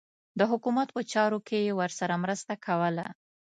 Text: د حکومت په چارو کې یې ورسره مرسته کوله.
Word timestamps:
د 0.39 0.41
حکومت 0.51 0.87
په 0.95 1.01
چارو 1.11 1.39
کې 1.47 1.57
یې 1.65 1.73
ورسره 1.79 2.13
مرسته 2.23 2.53
کوله. 2.65 3.07